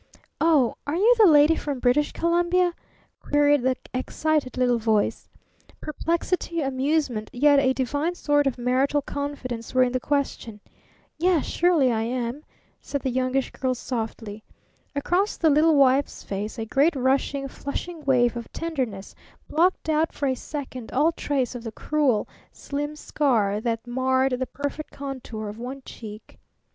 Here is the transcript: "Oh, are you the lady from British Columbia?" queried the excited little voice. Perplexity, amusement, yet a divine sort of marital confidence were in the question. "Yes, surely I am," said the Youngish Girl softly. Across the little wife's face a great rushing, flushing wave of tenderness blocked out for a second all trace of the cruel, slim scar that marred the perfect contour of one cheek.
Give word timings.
"Oh, 0.39 0.73
are 0.87 0.95
you 0.95 1.13
the 1.19 1.27
lady 1.27 1.55
from 1.55 1.77
British 1.77 2.11
Columbia?" 2.11 2.73
queried 3.19 3.61
the 3.61 3.75
excited 3.93 4.57
little 4.57 4.79
voice. 4.79 5.29
Perplexity, 5.79 6.59
amusement, 6.61 7.29
yet 7.31 7.59
a 7.59 7.71
divine 7.71 8.15
sort 8.15 8.47
of 8.47 8.57
marital 8.57 9.03
confidence 9.03 9.75
were 9.75 9.83
in 9.83 9.91
the 9.91 9.99
question. 9.99 10.59
"Yes, 11.19 11.45
surely 11.45 11.91
I 11.91 12.01
am," 12.01 12.43
said 12.81 13.03
the 13.03 13.11
Youngish 13.11 13.51
Girl 13.51 13.75
softly. 13.75 14.43
Across 14.95 15.37
the 15.37 15.51
little 15.51 15.75
wife's 15.75 16.23
face 16.23 16.57
a 16.57 16.65
great 16.65 16.95
rushing, 16.95 17.47
flushing 17.47 18.03
wave 18.03 18.35
of 18.35 18.51
tenderness 18.51 19.13
blocked 19.47 19.87
out 19.87 20.13
for 20.13 20.25
a 20.25 20.33
second 20.33 20.91
all 20.91 21.11
trace 21.11 21.53
of 21.53 21.63
the 21.63 21.71
cruel, 21.71 22.27
slim 22.51 22.95
scar 22.95 23.61
that 23.61 23.85
marred 23.85 24.31
the 24.39 24.47
perfect 24.47 24.89
contour 24.89 25.47
of 25.47 25.59
one 25.59 25.83
cheek. 25.85 26.39